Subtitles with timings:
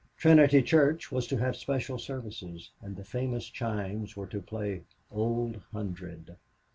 [0.17, 4.81] Trinity Church was to have special services, and the famous chimes were to play
[5.11, 6.37] "Old Hundred."